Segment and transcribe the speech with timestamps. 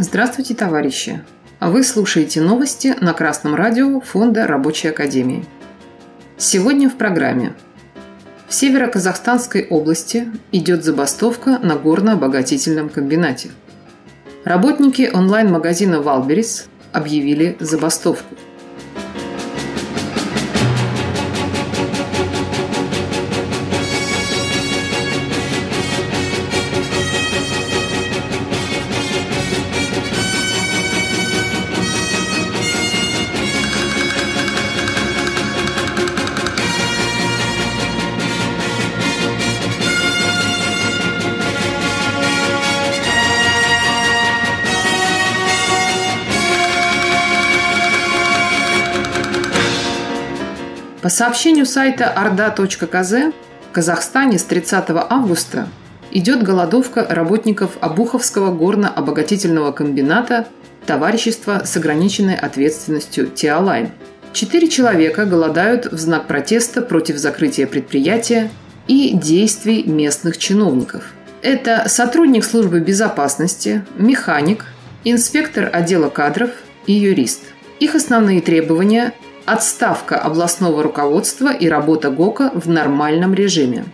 [0.00, 1.24] Здравствуйте, товарищи!
[1.60, 5.44] Вы слушаете новости на Красном радио Фонда Рабочей Академии.
[6.36, 7.52] Сегодня в программе.
[8.46, 13.50] В Северо-Казахстанской области идет забастовка на горно-обогатительном комбинате.
[14.44, 18.36] Работники онлайн-магазина «Валберис» объявили забастовку–
[51.02, 55.68] По сообщению сайта орда.кз, в Казахстане с 30 августа
[56.10, 60.48] идет голодовка работников Обуховского горно-обогатительного комбината
[60.86, 63.90] Товарищества с ограниченной ответственностью «Тиалайн».
[64.32, 68.50] Четыре человека голодают в знак протеста против закрытия предприятия
[68.88, 71.12] и действий местных чиновников.
[71.42, 74.64] Это сотрудник службы безопасности, механик,
[75.04, 76.50] инспектор отдела кадров
[76.86, 77.42] и юрист.
[77.78, 79.12] Их основные требования
[79.52, 83.84] отставка областного руководства и работа ГОКа в нормальном режиме.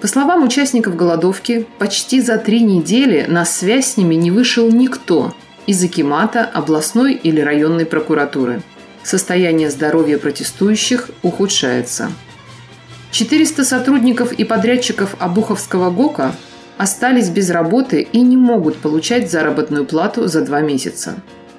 [0.00, 5.32] По словам участников голодовки, почти за три недели на связь с ними не вышел никто
[5.66, 8.62] из Акимата, областной или районной прокуратуры.
[9.02, 12.10] Состояние здоровья протестующих ухудшается.
[13.10, 16.34] 400 сотрудников и подрядчиков Обуховского ГОКа
[16.76, 21.14] остались без работы и не могут получать заработную плату за два месяца.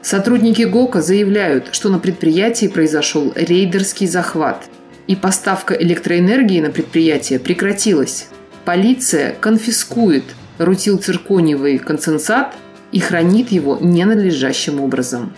[0.09, 4.69] Сотрудники ГОКа заявляют, что на предприятии произошел рейдерский захват,
[5.05, 8.27] и поставка электроэнергии на предприятие прекратилась.
[8.63, 10.23] Полиция конфискует
[10.59, 12.55] рутилциркониевый концентрат
[12.93, 15.33] и хранит его ненадлежащим образом.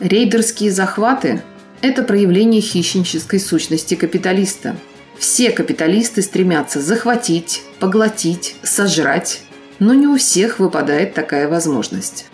[0.00, 1.40] Рейдерские захваты–
[1.82, 4.74] это проявление хищнической сущности капиталиста.
[5.20, 9.42] Все капиталисты стремятся захватить, поглотить, сожрать,
[9.78, 12.26] но не у всех выпадает такая возможность.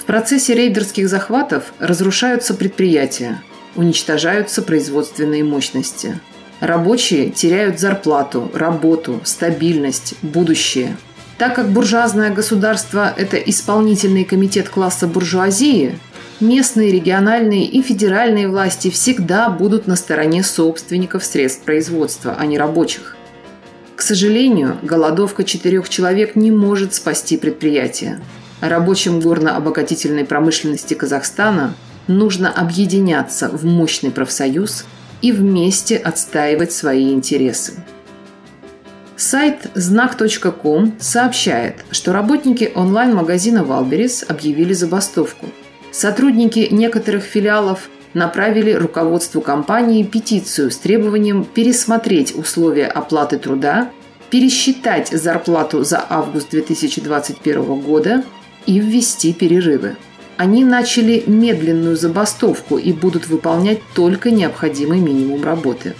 [0.00, 3.42] В процессе рейдерских захватов разрушаются предприятия,
[3.76, 6.18] уничтожаются производственные мощности.
[6.60, 10.96] Рабочие теряют зарплату, работу, стабильность, будущее.
[11.36, 15.98] Так как буржуазное государство– это исполнительный комитет класса буржуазии,
[16.40, 23.16] местные, региональные и федеральные власти всегда будут на стороне собственников средств производства, а не рабочих.
[23.96, 28.18] К сожалению, голодовка четырех человек не может спасти предприятие
[28.60, 31.74] рабочим горно-обогатительной промышленности Казахстана
[32.06, 34.84] нужно объединяться в мощный профсоюз
[35.22, 37.84] и вместе отстаивать свои интересы.
[39.16, 45.46] Сайт знак.ком сообщает, что работники онлайн-магазина «Валберис» объявили забастовку.
[45.92, 53.90] Сотрудники некоторых филиалов направили руководству компании петицию с требованием пересмотреть условия оплаты труда,
[54.30, 58.24] пересчитать зарплату за август 2021 года–
[58.66, 59.96] и ввести перерывы.
[60.36, 65.94] Они начали медленную забастовку и будут выполнять только необходимый минимум работы.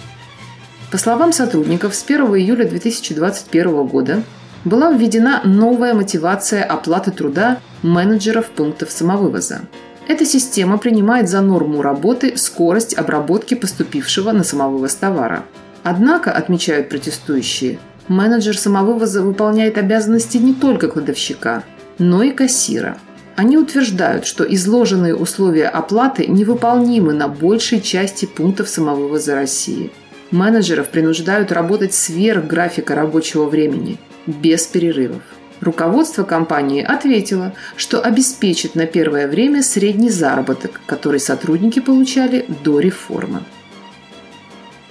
[0.91, 4.23] По словам сотрудников, с 1 июля 2021 года
[4.65, 9.61] была введена новая мотивация оплаты труда менеджеров пунктов самовывоза.
[10.07, 15.45] Эта система принимает за норму работы скорость обработки поступившего на самовывоз товара.
[15.83, 21.63] Однако, отмечают протестующие, менеджер самовывоза выполняет обязанности не только кладовщика,
[22.01, 22.97] но и кассира.
[23.35, 29.91] Они утверждают, что изложенные условия оплаты невыполнимы на большей части пунктов самовывоза России.
[30.31, 35.21] Менеджеров принуждают работать сверх графика рабочего времени, без перерывов.
[35.61, 43.41] Руководство компании ответило, что обеспечит на первое время средний заработок, который сотрудники получали до реформы.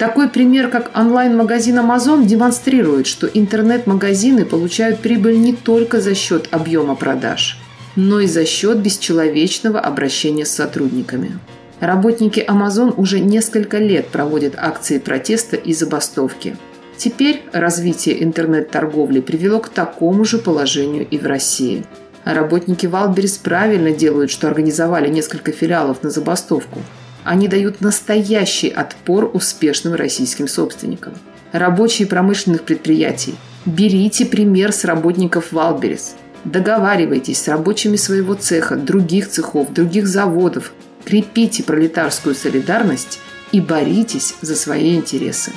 [0.00, 6.94] Такой пример, как онлайн-магазин Amazon, демонстрирует, что интернет-магазины получают прибыль не только за счет объема
[6.94, 7.58] продаж,
[7.97, 11.38] но и за счет бесчеловечного обращения с сотрудниками.
[11.81, 16.56] Работники Amazon уже несколько лет проводят акции протеста и забастовки.
[16.96, 21.85] Теперь развитие интернет-торговли привело к такому же положению и в России.
[22.25, 26.79] работники Валберис правильно делают, что организовали несколько филиалов на забастовку–
[27.25, 31.14] они дают настоящий отпор успешным российским собственникам.
[31.52, 33.34] Рабочие промышленных предприятий,
[33.67, 36.14] берите пример с работников Wildberries.
[36.44, 40.72] Договаривайтесь с рабочими своего цеха, других цехов, других заводов.
[41.05, 43.19] Крепите пролетарскую солидарность
[43.52, 45.52] и боритесь за свои интересы.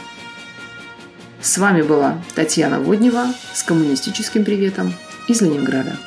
[1.41, 4.93] С вами была Татьяна Воднева с коммунистическим приветом
[5.27, 5.97] из Ленинграда.